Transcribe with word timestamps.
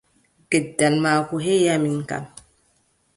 Gendal 0.51 0.95
maako 1.03 1.35
heʼi 1.45 1.67
am 1.73 1.79
min 1.83 1.97
kam! 2.09 2.23